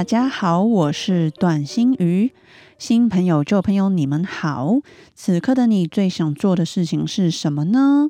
[0.00, 2.32] 大家好，我是短心鱼。
[2.78, 4.78] 新朋友、旧朋友，你们好。
[5.14, 8.08] 此刻的你最想做的事情是什么呢？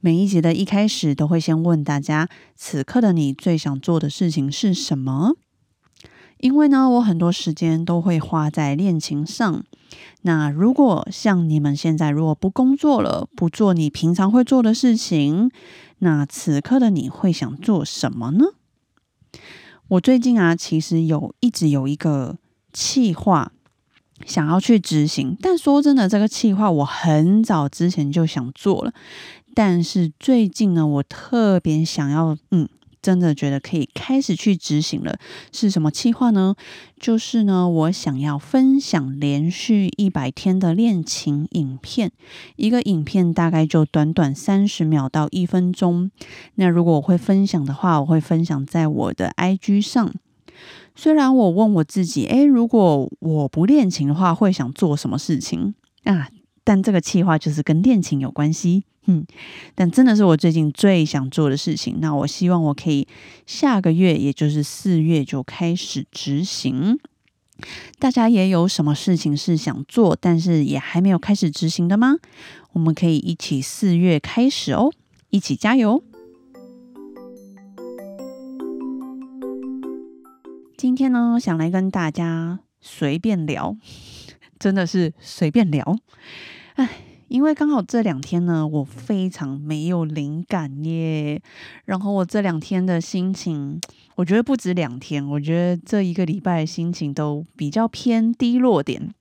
[0.00, 5.32] 每一集的一开始都会先问大家：此刻的你最想做的事情是什么？
[6.40, 9.64] 因为呢，我很多时间都会花在练琴上。
[10.20, 15.50] 那如果像你们现在如果不工作了，不做你平常会做的事情，
[16.00, 18.44] 那此刻的你会想做什么呢？
[19.94, 22.36] 我最近啊，其实有一直有一个
[22.72, 23.52] 计划
[24.26, 28.92] 想要去执行，但说真的，这个计划我很早之前就想做了。
[29.54, 32.68] 但是最近呢，我特别想要，嗯，
[33.04, 35.18] 真的觉得可以开始去执行了。
[35.52, 36.54] 是什么计划呢？
[36.98, 42.10] 就是呢，我想要分享连续一百天的练琴影片，
[42.56, 46.10] 一个影片大概就短短三十秒到一分钟。
[46.54, 50.10] 那如果我会分享的话，我会分享在我的 IG 上。
[50.94, 56.30] 虽然我问我自己，诶，如果我不练琴的话，会想做什么事情啊？
[56.64, 58.84] 但这个计划就是跟恋情有关系。
[59.06, 59.26] 嗯，
[59.74, 61.98] 但真的是我最近最想做的事情。
[62.00, 63.06] 那我希望我可以
[63.46, 66.98] 下个月，也就是四月就开始执行。
[67.98, 72.16] 大家也有什么事情是想做，但是也还没有开始执行的吗？
[72.72, 74.90] 我们可以一起四月开始哦，
[75.28, 76.02] 一起加油！
[80.76, 83.76] 今天呢，想来跟大家随便聊，
[84.58, 85.96] 真的是随便聊。
[86.74, 86.90] 哎。
[87.28, 91.42] 因为刚好这两天呢，我非常没有灵感耶。
[91.86, 93.80] 然后我这两天的心情，
[94.14, 99.12] 我觉得不止两天，我觉得这一个礼拜心情都比较偏低落点。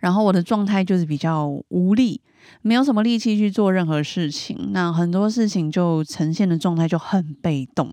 [0.00, 2.22] 然后我的状态就是比较无力，
[2.62, 4.70] 没有什么力气去做任何事情。
[4.70, 7.92] 那很多事情就呈现的状态就很被动。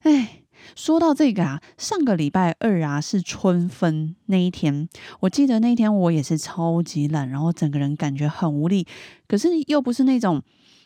[0.00, 0.42] 哎。
[0.76, 4.86] 说到这个啊，上个礼拜二啊是春分那一天，
[5.20, 8.86] 我记得那天我也是超级懒，然后整个人感觉很无力，
[9.26, 10.42] 可是又不是那种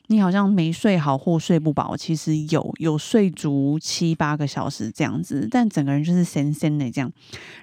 [0.06, 7.10] 你好像没睡好或睡不饱，其实有有睡足七八个小时这样子，但整个人就是神神的这样。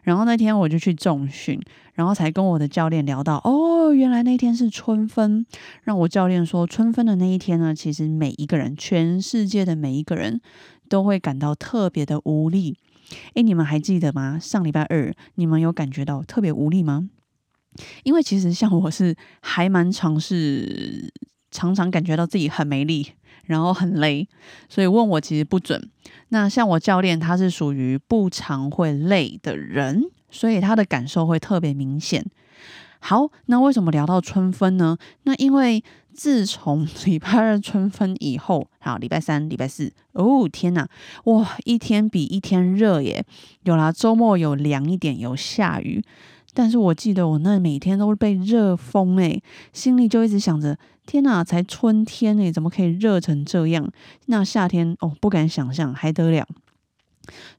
[0.03, 1.57] 然后那天我就去重训，
[1.93, 5.45] 然后才跟我的教练聊到，哦，原来那天是春分，
[5.83, 10.41] 让我教练说春分的那一天呢，其实每一个人，全世界的每一个人。
[10.87, 12.77] 都会感到特别的无力。
[13.35, 14.37] 诶，你们还记得吗？
[14.37, 17.09] 上礼拜二，你们有感觉到特别无力吗？
[18.03, 21.13] 因为其实像我是还蛮尝试，
[21.51, 23.13] 常常感觉到自己很没力，
[23.45, 24.27] 然后很累，
[24.67, 25.89] 所以问我其实不准。
[26.29, 32.25] 那像我教练，他是属于不常会累的人，所以他的感受会特别明显。
[32.99, 34.97] 好，那为什么聊到春分呢？
[35.23, 35.83] 那因为。
[36.17, 40.89] 自从 礼拜二春分以后，好，礼拜三、礼拜四，哦天哪，
[41.25, 43.23] 哇，一天比一天热耶！
[43.63, 46.03] 有啦，周末有凉一点，有下雨，
[46.55, 53.87] 但是我记得我那每天都被热疯诶，心里就一直想着，天哪，才春天诶，怎么可以热成这样？
[54.25, 56.47] 那夏天哦，不敢想象，还得了？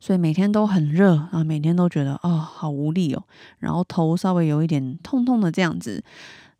[0.00, 3.22] 所以每天都很热啊，每天都觉得哦，好无力哦，
[3.60, 6.02] 然后头稍微有一点痛痛的这样子。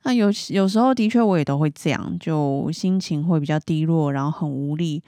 [0.09, 5.03] 那有有时候的确我也都会这样，就心情会比较低落，然后很无力。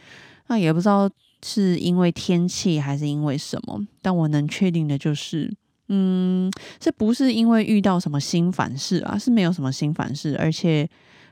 [0.49, 1.09] 那也不知道
[1.43, 5.51] 是因为天气还是因为什么，但我能确定的就是，
[5.89, 10.37] 嗯，这不是因为遇到什么心烦事啊，是没有什么心烦事。
[10.37, 10.87] 而且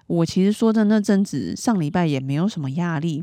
[0.06, 3.22] 我其实说的那阵子上礼拜也没有什么压力。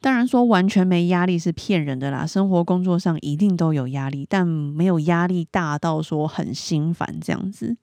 [0.00, 7.76] 当然说完全没压力是骗人的啦，生活工作上一定都有压力，但没有压力大到说很心烦这样子。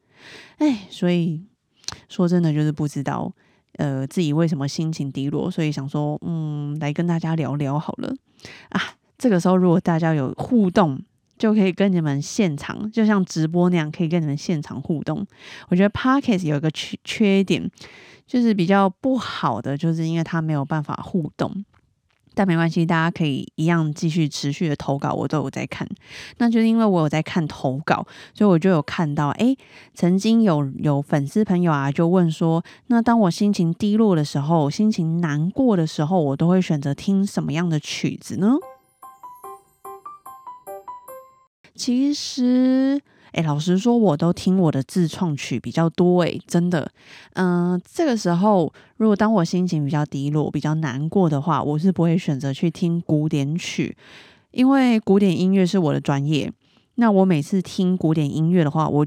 [0.58, 1.44] 哎，所以。
[2.10, 3.32] 说真的，就是不知道，
[3.78, 8.14] 呃，自己为什么心情低落，所以想说，嗯，来跟大家聊聊好了
[8.70, 8.82] 啊。
[9.18, 11.02] 这个时候，如果大家有互动，
[11.38, 15.26] 就可以跟你们现场，就像直播那样，可以跟你们现场互动。
[15.70, 17.70] 我觉得 Podcast 有一个缺缺点，
[18.28, 21.64] 就是比较不好的，就是因为它没有办法互动。
[22.36, 25.88] 但没关系，大家可以一样继续持续的投稿，我都有在看。
[26.38, 29.56] 那就是因为我有在看投稿，所以我就有看到，哎，
[29.94, 38.56] 曾经有有粉丝朋友啊，就问说，那当我心情低落的时候，心情难过的时候，我都会选择听什么样的曲子呢？
[41.74, 43.02] 其实，
[43.36, 46.90] 哎，老实说，我都听我的自创曲比较多，哎，真的。
[47.34, 53.98] 嗯，这个时候，如果当我心情比较低落、比较难过的话，我是不会选择去听古典曲，
[54.52, 56.50] 因为古典音乐是我的专业。
[56.96, 59.06] 那我每次听古典音乐的话，我。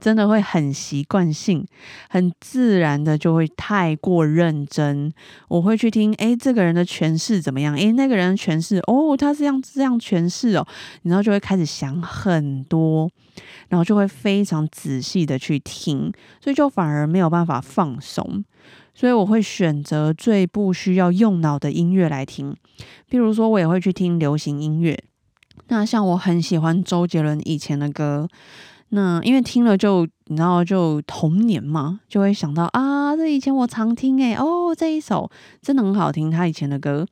[0.00, 1.66] 真的会很习惯性、
[2.08, 5.12] 很自然的就会太过认真。
[5.48, 7.74] 我会去听，诶，这个人的诠释怎么样？
[7.74, 10.66] 诶，那个人的诠释，哦，他是这样这样诠释哦，
[11.02, 13.10] 然后就会开始想很多，
[13.68, 18.44] 然后就会非常仔细的去听，所以就反而没有办法放松。
[18.94, 22.54] 所以我会选择最不需要用脑的音乐来听，
[23.10, 24.98] 譬如说，我也会去听流行音乐。
[25.68, 28.28] 那像我很喜欢周杰伦以前的歌。
[28.90, 35.28] 那因为听了就你知道就童年嘛，就会想到啊，这以前我常听诶，哦这一首
[35.60, 37.04] 真的很好听，他以前的歌，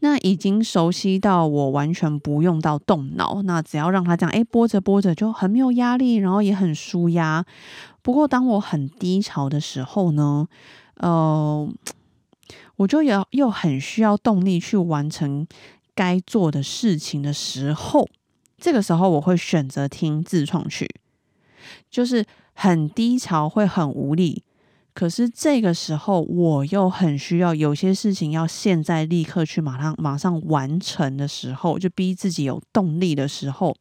[0.00, 7.44] 那已经熟悉到我完全不用到动脑，那只要让他这样诶播着播着就很没有压力，然后也很舒压。
[8.00, 10.48] 不过当我很低潮的时候呢，
[10.96, 11.68] 呃，
[12.76, 15.46] 我就要又很需要动力去完成
[15.94, 18.08] 该做的事情的时候，
[18.58, 20.88] 这个时候我会选择听自创曲。
[21.90, 22.24] 就是
[22.54, 24.42] 很低潮，会很无力。
[24.94, 33.74] 可是这个时候，我又很需要有些事情要现在立刻去马上马上完成的时候，就逼自己有动力的时候，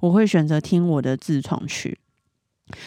[0.00, 1.98] 我会选择听我的自创曲。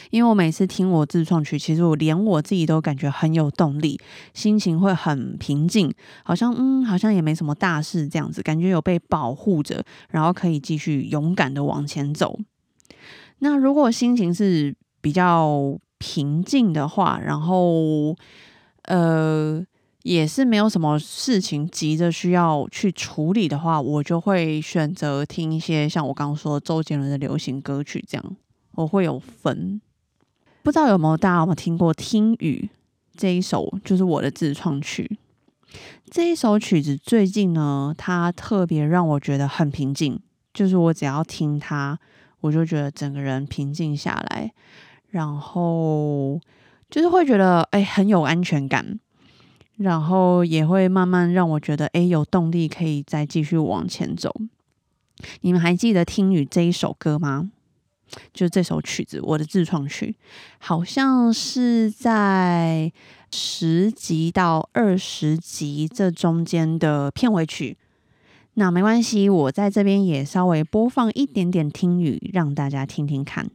[0.09, 3.97] 因为我每次听我自创曲，其实我连我自己都感觉很有动力，
[4.33, 5.93] 心情会很平静，
[6.25, 12.37] 好像嗯，好像也没什么大事这样子，感觉有被保护着，然后可以继续勇敢的往前走。
[13.39, 18.15] 那如果心情是比较平静的话，然后
[18.83, 19.63] 呃
[20.03, 28.35] 也是没有什么事情急着需要去处理的话，我就会选择听一些像我刚刚说周杰伦的流行歌曲，这样
[28.75, 29.79] 我会有分。
[30.63, 32.69] 不知道有没有大家有没有听过《听雨》
[33.15, 35.17] 这一首，就是我的自创曲。
[36.09, 40.19] 这一首曲子最近呢，它特别让我觉得很平静，
[40.53, 41.99] 就是我只要听它。
[42.41, 44.53] 我就觉得整个人平静下来，
[45.09, 46.39] 然后
[46.89, 48.99] 就是会觉得哎很有安全感，
[49.77, 54.33] 然后也会慢慢让我觉得哎有动力可以再继续往前走。
[55.41, 57.49] 你们还记得《听雨》这一首歌吗？
[58.33, 60.15] 就这首曲子，我的自创曲，
[60.59, 62.89] 好像是在
[63.33, 67.77] 十集到二十集这中间的片尾曲。
[68.59, 73.51] 那没关系，我在这边也稍微播放一点点听语，让大家听听看。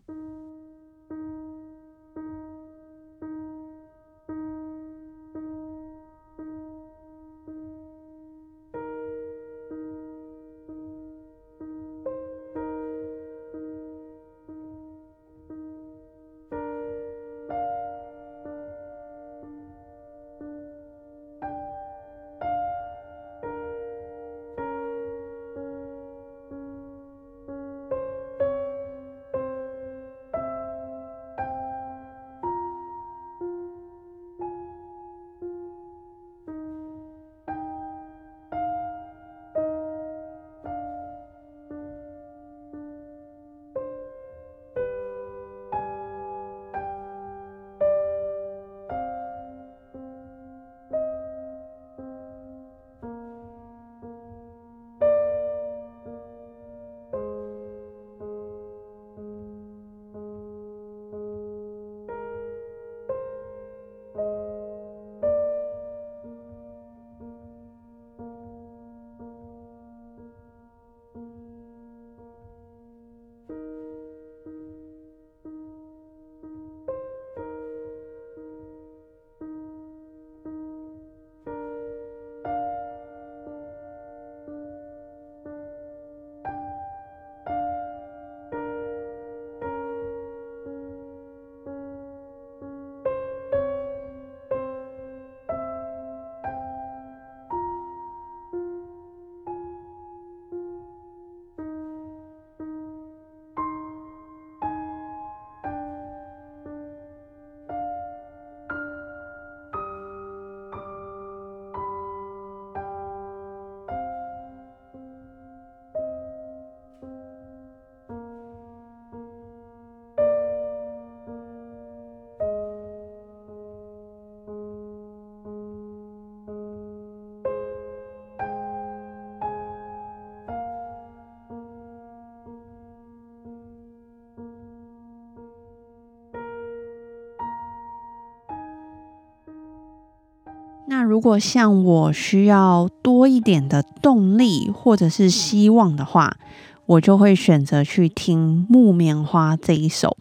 [141.12, 146.38] 如果像我需要多一点的动力或者是希望的话，
[146.86, 150.16] 我就会选择去听《木棉花》这一首。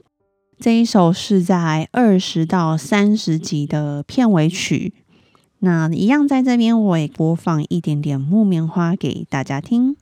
[0.60, 4.94] 这一首是在二十到三十集的片尾曲。
[5.60, 9.96] 那一样在这边，我也播放一点点《木棉花》给大家听。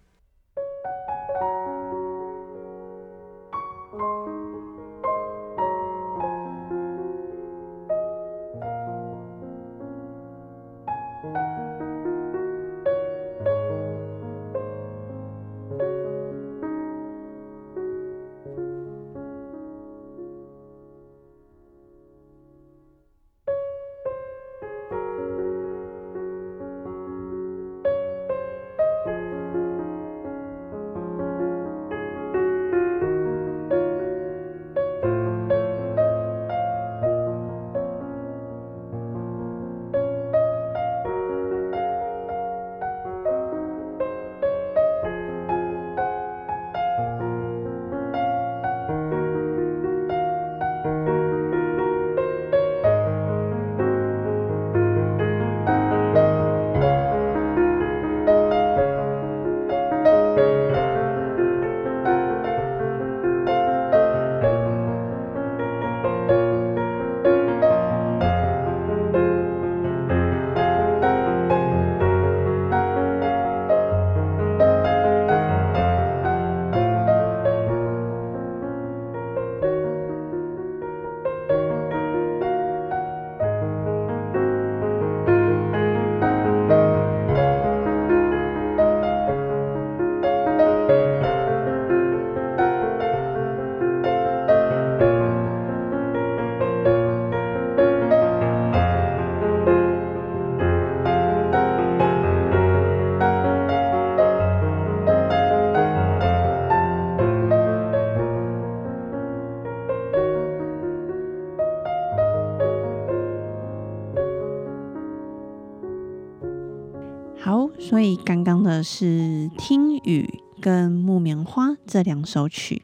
[117.89, 122.83] 所以刚刚的是《听雨》跟《木棉花》这两首曲，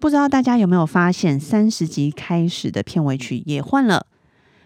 [0.00, 4.04] 不知道大家有没有发现，三十集开始的片尾曲也换了，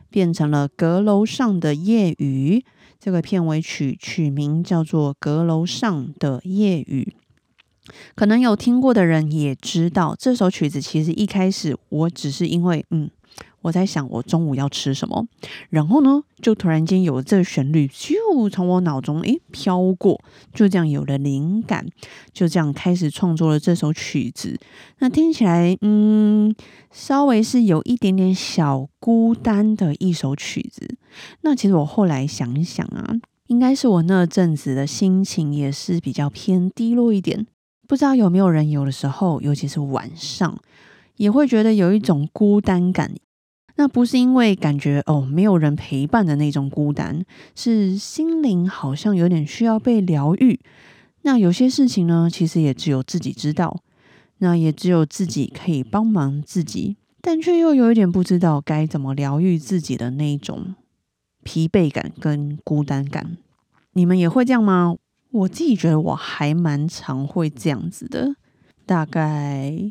[0.09, 2.64] 变成了《阁楼上的夜雨》。
[2.99, 7.12] 这个片尾曲曲名叫做《阁楼上的夜雨》。
[8.14, 13.11] 可能有听过的人也知道，这首曲子其实一开始我只是因为嗯。
[13.62, 15.26] 我在想我中午要吃什么，
[15.69, 20.21] 然后呢，就突然间有这个旋律，就从我脑中诶飘过，
[20.55, 21.87] 就这样有了灵感，
[22.33, 24.59] 就这样开始创作了这首曲子。
[25.00, 26.55] 那听起来，嗯，
[26.90, 30.97] 稍微是有一点点小孤单的一首曲子。
[31.43, 33.14] 那其实我后来想一想啊，
[33.49, 37.47] 应该是我那阵子的心情也是比较偏低落一点。
[37.87, 40.57] 不知道有没有人有的时候，尤其是晚上，
[41.17, 43.12] 也会觉得有一种孤单感。
[43.81, 50.61] 那不是因为感觉哦没有人陪伴的那种孤单，是心灵好像有点需要被疗愈。
[51.23, 53.81] 那有些事情呢，其实也只有自己知道，
[54.37, 60.75] 那也只有自己可以帮忙自己，但却又有一点不知道该怎么疗愈自己的那种
[61.43, 63.39] 疲惫感跟孤单感。
[63.95, 64.95] 你们也会这样吗？
[65.31, 68.35] 我自己觉得我还蛮常会这样子的，
[68.85, 69.91] 大概。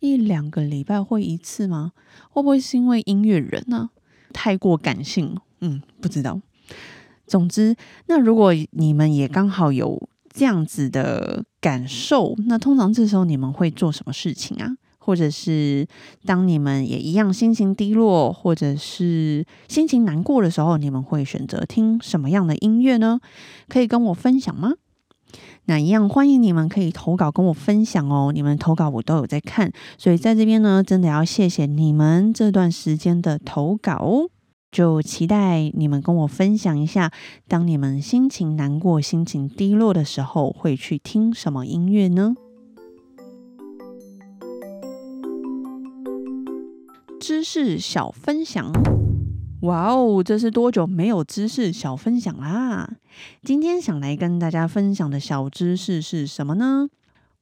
[0.00, 1.92] 一两个礼拜会一次吗？
[2.30, 3.90] 会不会是因为音乐人呢？
[4.32, 5.36] 太过感性？
[5.60, 6.40] 嗯，不知道。
[7.26, 7.76] 总之，
[8.06, 14.76] 那如果你们也刚好有这样子的感受，那通常这时候你们会做什么事情啊？
[14.98, 15.86] 或者是
[16.26, 23.18] 当你们也一样心情低落，或者是心情难过的时候，你们会选择听什么样的音乐呢？
[23.68, 24.74] 可以跟我分享吗？
[25.68, 34.30] 那一样欢迎你们可以投稿跟我分享哦，你们投稿我都有在看，所以在这边呢，真的要谢谢你们这段时间的投稿哦，
[34.72, 37.12] 就期待你们跟我分享一下，
[37.46, 42.34] 当你们心情难过、心情低落的时候，会去听什么音乐呢？
[47.20, 48.72] 知识小分享。
[49.62, 52.88] 哇哦，这是多久没有知识小分享啦？
[53.42, 56.88] 今天想来跟大家分享的小知识是什么呢？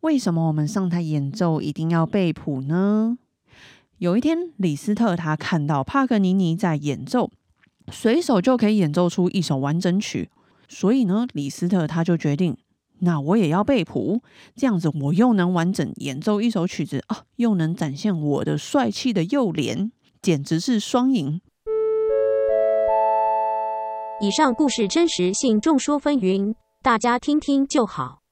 [0.00, 3.18] 为什么我们上台演奏一定要背谱呢？
[3.99, 7.30] 有一天，李斯特他看到帕格尼尼在演奏，
[7.92, 10.30] 随手就可以演奏出一首完整曲，
[10.68, 12.56] 所以呢，李斯特他就决定，
[13.00, 14.23] 那我也要背谱，
[14.54, 19.92] 这样子我又能完整演奏一首曲子啊，又能展现我的帅气的右脸，
[20.23, 21.42] 简直是双赢。
[24.18, 28.23] 以上故事真实性众说纷纭，大家听听就好。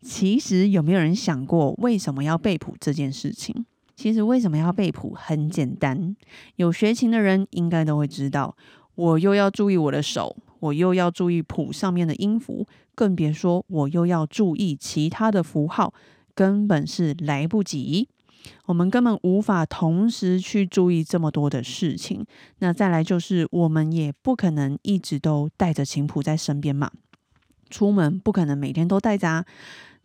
[0.00, 3.64] 其实有没有人想过，为什么要背谱这件事情？
[3.96, 6.14] 其实为什么要背谱很简单，
[6.54, 8.56] 有学琴的人应该都会知道。
[8.94, 15.92] 我又要注意我的手，我又要注意谱上面的音符，更别说我又要注意其他的符号，
[16.36, 18.08] 根本是来不及。
[18.66, 22.24] 我们根本无法同时去注意这么多的事情。
[22.58, 26.90] 那再来就是，我们也不可能一直都带着琴谱在身边嘛。
[27.70, 29.44] 出门不可能每天都带着啊。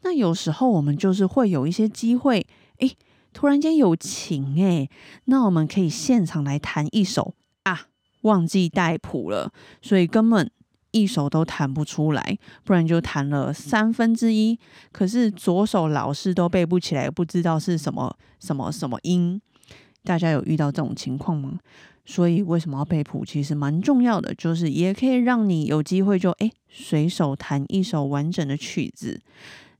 [0.01, 2.46] 那有时候我们就是会有一些机会，
[2.77, 2.96] 诶，
[3.34, 4.89] 突然间有琴诶，
[5.25, 7.88] 那我们可以现场来弹一首啊，
[8.22, 9.51] 忘记带谱了，
[9.82, 10.50] 所以根本。
[10.91, 14.58] 一首都弹不出来，不然就弹了三分之一。
[14.91, 19.41] 可是左手老是都背不起来，不知道是什么什么什么音。
[20.03, 21.60] 大家有遇到这种情况吗？
[22.06, 23.25] 所以为什么要背谱？
[23.25, 29.20] 其实蛮重要的，就是也可以让你有机会就诶随手弹一首完整的曲子。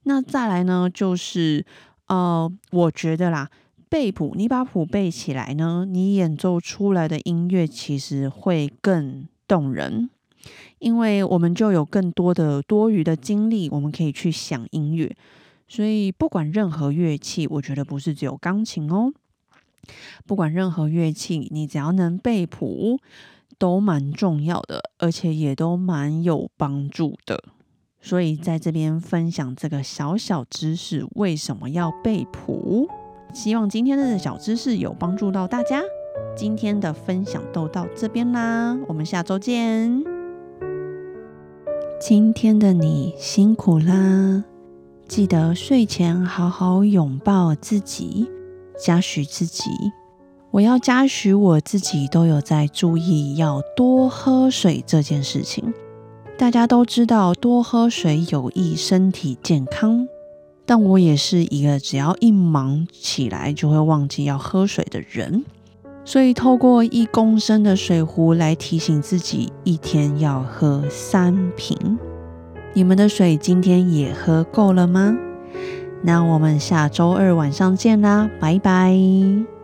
[0.04, 1.66] 那再来呢，就是
[2.08, 3.50] 呃，我觉得啦，
[3.88, 10.10] 背谱，你把谱背起来呢，你演奏出来的音乐其实会更动人。
[10.80, 15.16] 因为我们就有更多的多余的精力，我们可以去想音乐。
[15.68, 19.12] 所以不管任何乐器，我觉得不是只有钢琴哦。
[20.26, 23.00] 不管任何乐器，你只要能背谱，
[23.58, 27.44] 都蛮重要的，而且也都蛮有帮助的。
[28.02, 32.88] 所以在这边分享这个小小知识，为什么要背谱？
[33.34, 35.82] 希望今天的小知识有帮助到大家。
[36.36, 40.17] 今天的分享都到这边啦，我们下周见。
[42.00, 44.44] 今天的你辛苦啦！
[45.08, 48.30] 记得睡前好好拥抱自己，
[48.80, 49.64] 嘉许自己。
[50.52, 55.74] 我要嘉许我自己，都有在注意要多喝水这件事情。
[56.38, 60.08] 大家都知道多喝水有益身体健康，
[60.68, 65.44] 但我也是一个只要一忙起来就会忘记要喝水的人。
[66.08, 72.00] 所以，透过一公升的水壶来提醒自己，一天要喝三瓶。
[72.74, 75.14] 你们的水今天也喝够了吗？
[76.02, 79.57] 那我们下周二晚上见啦，拜拜。